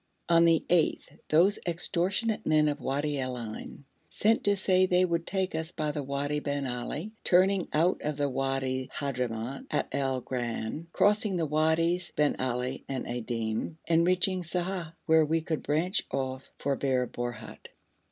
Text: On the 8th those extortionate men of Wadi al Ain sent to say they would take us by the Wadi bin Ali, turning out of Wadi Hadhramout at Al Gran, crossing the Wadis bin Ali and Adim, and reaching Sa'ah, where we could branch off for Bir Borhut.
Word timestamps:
On 0.29 0.45
the 0.45 0.65
8th 0.67 1.19
those 1.29 1.59
extortionate 1.67 2.43
men 2.43 2.67
of 2.69 2.79
Wadi 2.79 3.19
al 3.19 3.37
Ain 3.37 3.85
sent 4.09 4.43
to 4.45 4.55
say 4.55 4.87
they 4.87 5.05
would 5.05 5.27
take 5.27 5.53
us 5.53 5.71
by 5.71 5.91
the 5.91 6.01
Wadi 6.01 6.39
bin 6.39 6.65
Ali, 6.65 7.11
turning 7.23 7.67
out 7.71 8.01
of 8.03 8.17
Wadi 8.17 8.89
Hadhramout 8.97 9.67
at 9.69 9.89
Al 9.93 10.19
Gran, 10.21 10.87
crossing 10.91 11.37
the 11.37 11.45
Wadis 11.45 12.11
bin 12.15 12.35
Ali 12.39 12.83
and 12.89 13.05
Adim, 13.05 13.75
and 13.87 14.07
reaching 14.07 14.41
Sa'ah, 14.41 14.93
where 15.05 15.23
we 15.23 15.41
could 15.41 15.61
branch 15.61 16.07
off 16.11 16.51
for 16.57 16.75
Bir 16.75 17.05
Borhut. 17.05 17.67